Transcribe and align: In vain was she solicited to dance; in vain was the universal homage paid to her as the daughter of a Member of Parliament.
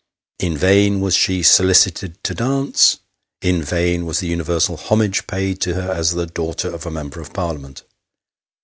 In 0.39 0.57
vain 0.57 0.99
was 0.99 1.15
she 1.15 1.43
solicited 1.43 2.23
to 2.23 2.33
dance; 2.33 3.01
in 3.39 3.61
vain 3.61 4.07
was 4.07 4.17
the 4.19 4.25
universal 4.27 4.75
homage 4.75 5.27
paid 5.27 5.61
to 5.61 5.75
her 5.75 5.91
as 5.91 6.15
the 6.15 6.25
daughter 6.25 6.73
of 6.73 6.87
a 6.87 6.89
Member 6.89 7.21
of 7.21 7.33
Parliament. 7.33 7.83